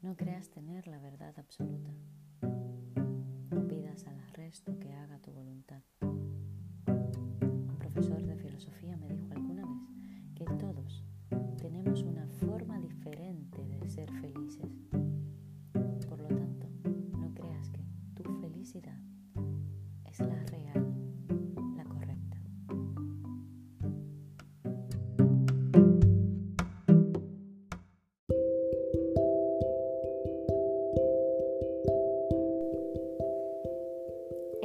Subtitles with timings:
[0.00, 1.90] No creas tener la verdad absoluta.
[3.50, 5.82] No pidas al resto que haga tu voluntad.
[6.00, 9.88] Un profesor de filosofía me dijo alguna vez
[10.34, 11.04] que todos
[11.60, 14.70] tenemos una forma diferente de ser felices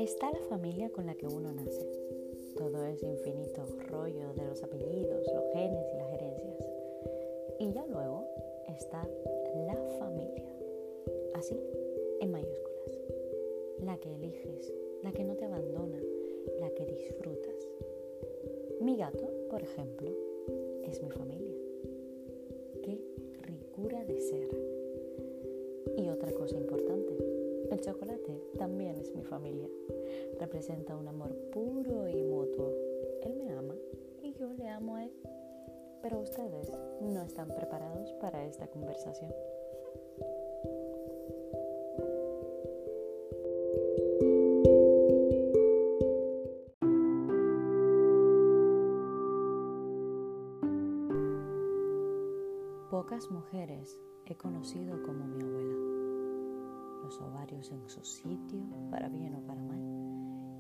[0.07, 1.85] Está la familia con la que uno nace.
[2.55, 6.70] Todo ese infinito rollo de los apellidos, los genes y las herencias.
[7.59, 8.25] Y ya luego
[8.70, 9.05] está
[9.67, 10.49] la familia.
[11.33, 11.59] Así,
[12.21, 13.02] en mayúsculas.
[13.83, 16.02] La que eliges, la que no te abandona,
[16.61, 17.67] la que disfrutas.
[18.80, 20.09] Mi gato, por ejemplo,
[20.85, 21.58] es mi familia.
[22.81, 22.97] Qué
[23.41, 24.66] ricura de ser.
[27.78, 29.70] El chocolate también es mi familia.
[30.39, 32.73] Representa un amor puro y mutuo.
[33.22, 33.75] Él me ama
[34.23, 35.11] y yo le amo a él.
[36.02, 39.31] Pero ustedes no están preparados para esta conversación.
[52.89, 55.97] Pocas mujeres he conocido como mi abuela.
[57.08, 58.59] Los ovarios en su sitio,
[58.91, 59.80] para bien o para mal,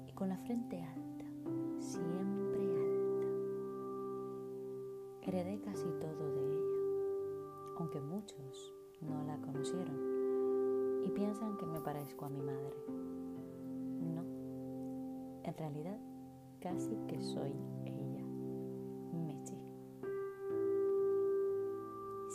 [0.07, 1.25] y con la frente alta,
[1.77, 3.27] siempre alta.
[5.23, 12.23] Heredé casi todo de ella, aunque muchos no la conocieron y piensan que me parezco
[12.23, 12.77] a mi madre.
[14.15, 14.23] No,
[15.43, 15.99] en realidad
[16.61, 17.51] casi que soy
[17.83, 18.23] ella,
[19.11, 19.59] Mechi.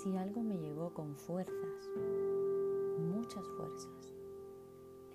[0.03, 1.89] Si algo me llegó con fuerzas,
[2.99, 4.15] muchas fuerzas,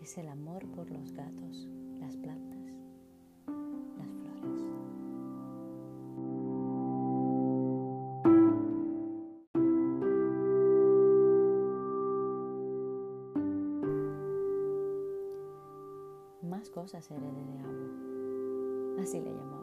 [0.01, 1.67] es el amor por los gatos,
[1.99, 2.73] las plantas,
[3.97, 4.65] las flores.
[16.43, 19.57] Más cosas heredé de agua, así le llamaba.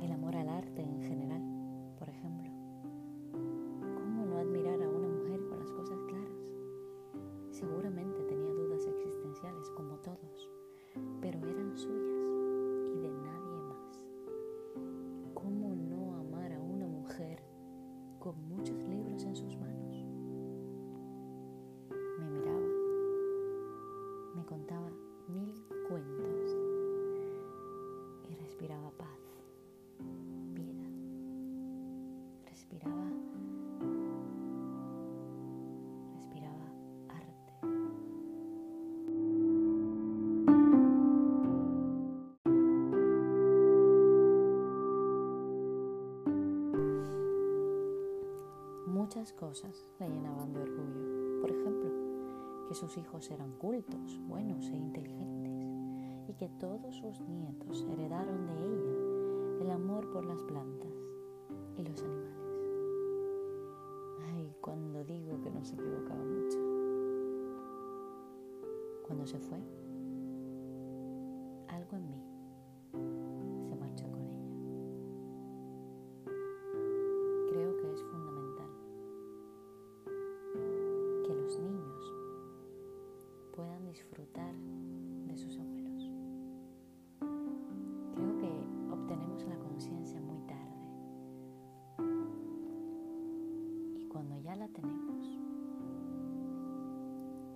[0.00, 1.31] El amor al arte en general,
[19.20, 20.06] en sus manos?
[22.18, 22.66] Me miraba,
[24.34, 24.90] me contaba
[25.28, 25.52] mil
[25.86, 26.56] cuentos
[28.30, 28.90] y respiraba
[49.14, 51.42] Muchas cosas le llenaban de orgullo.
[51.42, 51.90] Por ejemplo,
[52.66, 55.52] que sus hijos eran cultos, buenos e inteligentes
[56.30, 60.94] y que todos sus nietos heredaron de ella el amor por las plantas
[61.76, 62.38] y los animales.
[64.28, 66.58] Ay, cuando digo que no se equivocaba mucho.
[69.06, 69.58] Cuando se fue,
[71.68, 72.21] algo en mí
[94.52, 95.38] ya la tenemos,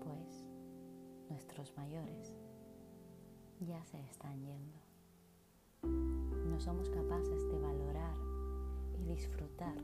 [0.03, 0.49] pues
[1.29, 2.33] nuestros mayores
[3.61, 4.79] ya se están yendo.
[6.49, 8.17] No somos capaces de valorar
[8.99, 9.77] y disfrutar